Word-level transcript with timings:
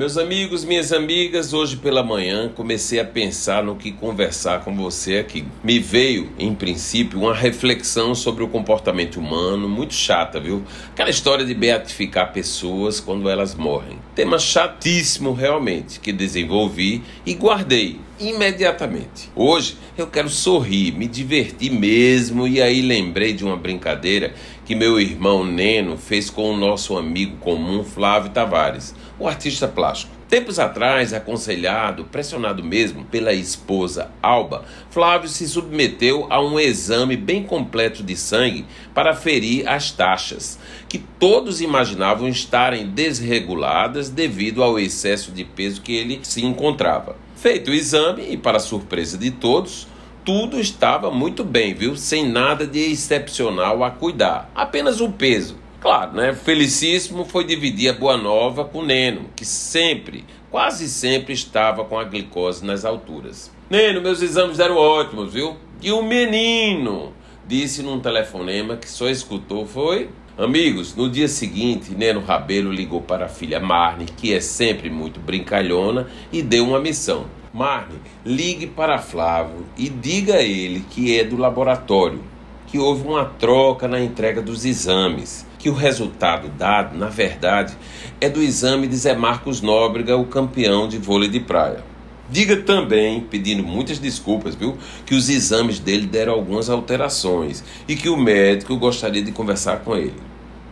Meus 0.00 0.16
amigos, 0.16 0.64
minhas 0.64 0.94
amigas, 0.94 1.52
hoje 1.52 1.76
pela 1.76 2.02
manhã 2.02 2.48
comecei 2.48 2.98
a 2.98 3.04
pensar 3.04 3.62
no 3.62 3.76
que 3.76 3.92
conversar 3.92 4.64
com 4.64 4.74
você 4.74 5.18
aqui. 5.18 5.44
Me 5.62 5.78
veio, 5.78 6.32
em 6.38 6.54
princípio, 6.54 7.18
uma 7.18 7.34
reflexão 7.34 8.14
sobre 8.14 8.42
o 8.42 8.48
comportamento 8.48 9.20
humano, 9.20 9.68
muito 9.68 9.92
chata, 9.92 10.40
viu? 10.40 10.64
Aquela 10.90 11.10
história 11.10 11.44
de 11.44 11.52
beatificar 11.52 12.32
pessoas 12.32 12.98
quando 12.98 13.28
elas 13.28 13.54
morrem. 13.54 13.98
Tema 14.14 14.38
chatíssimo 14.38 15.34
realmente, 15.34 16.00
que 16.00 16.14
desenvolvi 16.14 17.02
e 17.26 17.34
guardei 17.34 18.00
imediatamente. 18.20 19.30
Hoje 19.34 19.76
eu 19.96 20.06
quero 20.06 20.28
sorrir, 20.28 20.92
me 20.92 21.08
divertir 21.08 21.72
mesmo 21.72 22.46
e 22.46 22.60
aí 22.60 22.82
lembrei 22.82 23.32
de 23.32 23.44
uma 23.44 23.56
brincadeira 23.56 24.34
que 24.64 24.74
meu 24.74 25.00
irmão 25.00 25.44
Neno 25.44 25.96
fez 25.96 26.28
com 26.28 26.52
o 26.52 26.56
nosso 26.56 26.96
amigo 26.96 27.38
comum 27.38 27.82
Flávio 27.82 28.30
Tavares, 28.30 28.94
o 29.18 29.26
artista 29.26 29.66
plástico. 29.66 30.20
Tempos 30.28 30.60
atrás, 30.60 31.12
aconselhado, 31.12 32.04
pressionado 32.04 32.62
mesmo 32.62 33.04
pela 33.04 33.32
esposa 33.32 34.12
Alba, 34.22 34.64
Flávio 34.88 35.28
se 35.28 35.48
submeteu 35.48 36.28
a 36.30 36.40
um 36.40 36.60
exame 36.60 37.16
bem 37.16 37.42
completo 37.42 38.00
de 38.00 38.14
sangue 38.14 38.64
para 38.94 39.12
ferir 39.12 39.68
as 39.68 39.90
taxas, 39.90 40.56
que 40.88 40.98
todos 40.98 41.60
imaginavam 41.60 42.28
estarem 42.28 42.86
desreguladas 42.86 44.08
devido 44.08 44.62
ao 44.62 44.78
excesso 44.78 45.32
de 45.32 45.44
peso 45.44 45.82
que 45.82 45.96
ele 45.96 46.20
se 46.22 46.44
encontrava. 46.44 47.16
Feito 47.40 47.70
o 47.70 47.74
exame, 47.74 48.30
e 48.30 48.36
para 48.36 48.58
surpresa 48.58 49.16
de 49.16 49.30
todos, 49.30 49.88
tudo 50.26 50.60
estava 50.60 51.10
muito 51.10 51.42
bem, 51.42 51.72
viu? 51.72 51.96
Sem 51.96 52.28
nada 52.28 52.66
de 52.66 52.78
excepcional 52.92 53.82
a 53.82 53.90
cuidar, 53.90 54.50
apenas 54.54 55.00
o 55.00 55.10
peso. 55.10 55.56
Claro, 55.80 56.12
né? 56.12 56.34
Felicíssimo 56.34 57.24
foi 57.24 57.44
dividir 57.44 57.88
a 57.88 57.94
boa 57.94 58.18
nova 58.18 58.66
com 58.66 58.80
o 58.80 58.84
Neno, 58.84 59.30
que 59.34 59.46
sempre, 59.46 60.26
quase 60.50 60.86
sempre 60.86 61.32
estava 61.32 61.82
com 61.82 61.98
a 61.98 62.04
glicose 62.04 62.62
nas 62.62 62.84
alturas. 62.84 63.50
Neno, 63.70 64.02
meus 64.02 64.20
exames 64.20 64.58
deram 64.58 64.76
ótimos, 64.76 65.32
viu? 65.32 65.56
E 65.80 65.90
o 65.92 66.02
menino 66.02 67.14
disse 67.46 67.82
num 67.82 68.00
telefonema 68.00 68.76
que 68.76 68.90
só 68.90 69.08
escutou 69.08 69.66
foi 69.66 70.10
Amigos, 70.40 70.96
no 70.96 71.10
dia 71.10 71.28
seguinte, 71.28 71.94
Neno 71.94 72.20
Rabelo 72.20 72.72
ligou 72.72 73.02
para 73.02 73.26
a 73.26 73.28
filha 73.28 73.60
Marne, 73.60 74.06
que 74.06 74.32
é 74.32 74.40
sempre 74.40 74.88
muito 74.88 75.20
brincalhona, 75.20 76.06
e 76.32 76.40
deu 76.40 76.66
uma 76.66 76.80
missão. 76.80 77.26
Marne, 77.52 77.98
ligue 78.24 78.66
para 78.66 78.96
Flávio 78.96 79.66
e 79.76 79.90
diga 79.90 80.36
a 80.36 80.42
ele 80.42 80.82
que 80.88 81.18
é 81.18 81.24
do 81.24 81.36
laboratório, 81.36 82.24
que 82.66 82.78
houve 82.78 83.06
uma 83.06 83.26
troca 83.26 83.86
na 83.86 84.00
entrega 84.00 84.40
dos 84.40 84.64
exames, 84.64 85.46
que 85.58 85.68
o 85.68 85.74
resultado 85.74 86.48
dado, 86.48 86.96
na 86.96 87.10
verdade, 87.10 87.76
é 88.18 88.30
do 88.30 88.40
exame 88.40 88.86
de 88.86 88.96
Zé 88.96 89.14
Marcos 89.14 89.60
Nóbrega, 89.60 90.16
o 90.16 90.24
campeão 90.24 90.88
de 90.88 90.96
vôlei 90.96 91.28
de 91.28 91.40
praia. 91.40 91.89
Diga 92.30 92.58
também, 92.58 93.20
pedindo 93.22 93.64
muitas 93.64 93.98
desculpas, 93.98 94.54
viu, 94.54 94.78
que 95.04 95.16
os 95.16 95.28
exames 95.28 95.80
dele 95.80 96.06
deram 96.06 96.32
algumas 96.32 96.70
alterações 96.70 97.64
e 97.88 97.96
que 97.96 98.08
o 98.08 98.16
médico 98.16 98.76
gostaria 98.76 99.22
de 99.22 99.32
conversar 99.32 99.80
com 99.80 99.96
ele. 99.96 100.14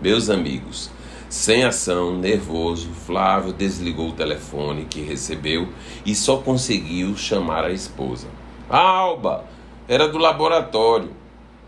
Meus 0.01 0.31
amigos, 0.31 0.89
sem 1.29 1.65
ação, 1.65 2.17
nervoso, 2.17 2.91
Flávio 2.91 3.53
desligou 3.53 4.11
o 4.11 4.13
telefone 4.13 4.87
que 4.89 5.03
recebeu 5.03 5.69
e 6.07 6.15
só 6.15 6.37
conseguiu 6.37 7.17
chamar 7.17 7.65
a 7.65 7.73
esposa. 7.73 8.29
Alba, 8.69 9.45
era 9.89 10.09
do 10.09 10.17
laboratório. 10.17 11.11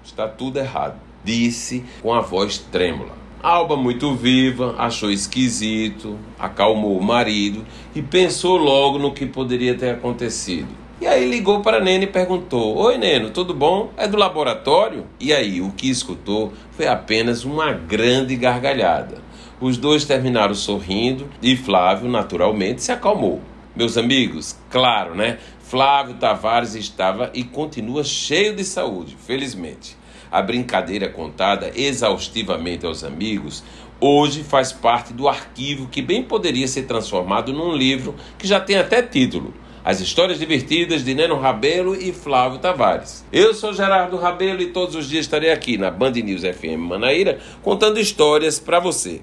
Está 0.04 0.28
tudo 0.28 0.58
errado, 0.58 1.00
disse 1.24 1.84
com 2.00 2.14
a 2.14 2.20
voz 2.20 2.58
trêmula. 2.58 3.19
Alba, 3.42 3.74
muito 3.74 4.14
viva, 4.14 4.74
achou 4.76 5.10
esquisito, 5.10 6.18
acalmou 6.38 6.98
o 6.98 7.02
marido 7.02 7.64
e 7.94 8.02
pensou 8.02 8.58
logo 8.58 8.98
no 8.98 9.12
que 9.12 9.24
poderia 9.24 9.74
ter 9.74 9.92
acontecido. 9.92 10.68
E 11.00 11.06
aí 11.06 11.26
ligou 11.26 11.60
para 11.60 11.80
Nene 11.80 12.04
e 12.04 12.06
perguntou: 12.06 12.76
Oi, 12.76 12.98
Neno, 12.98 13.30
tudo 13.30 13.54
bom? 13.54 13.90
É 13.96 14.06
do 14.06 14.18
laboratório? 14.18 15.06
E 15.18 15.32
aí, 15.32 15.62
o 15.62 15.70
que 15.70 15.88
escutou 15.88 16.52
foi 16.72 16.86
apenas 16.86 17.42
uma 17.42 17.72
grande 17.72 18.36
gargalhada. 18.36 19.22
Os 19.58 19.78
dois 19.78 20.04
terminaram 20.04 20.54
sorrindo 20.54 21.26
e 21.40 21.56
Flávio, 21.56 22.10
naturalmente, 22.10 22.82
se 22.82 22.92
acalmou. 22.92 23.40
Meus 23.80 23.96
amigos, 23.96 24.58
claro, 24.68 25.14
né? 25.14 25.38
Flávio 25.58 26.16
Tavares 26.16 26.74
estava 26.74 27.30
e 27.32 27.42
continua 27.42 28.04
cheio 28.04 28.54
de 28.54 28.62
saúde, 28.62 29.16
felizmente. 29.26 29.96
A 30.30 30.42
brincadeira 30.42 31.08
contada 31.08 31.72
exaustivamente 31.74 32.84
aos 32.84 33.02
amigos 33.02 33.64
hoje 33.98 34.44
faz 34.44 34.70
parte 34.70 35.14
do 35.14 35.26
arquivo 35.26 35.88
que 35.88 36.02
bem 36.02 36.22
poderia 36.22 36.68
ser 36.68 36.82
transformado 36.82 37.54
num 37.54 37.74
livro 37.74 38.14
que 38.36 38.46
já 38.46 38.60
tem 38.60 38.76
até 38.76 39.00
título. 39.00 39.54
As 39.82 39.98
histórias 39.98 40.38
divertidas 40.38 41.02
de 41.02 41.14
Neno 41.14 41.38
Rabelo 41.38 41.96
e 41.96 42.12
Flávio 42.12 42.58
Tavares. 42.58 43.24
Eu 43.32 43.54
sou 43.54 43.72
Gerardo 43.72 44.18
Rabelo 44.18 44.60
e 44.60 44.66
todos 44.66 44.94
os 44.94 45.08
dias 45.08 45.24
estarei 45.24 45.50
aqui 45.50 45.78
na 45.78 45.90
Band 45.90 46.10
News 46.10 46.42
FM 46.42 46.80
Manaíra 46.80 47.38
contando 47.62 47.98
histórias 47.98 48.58
para 48.58 48.78
você. 48.78 49.22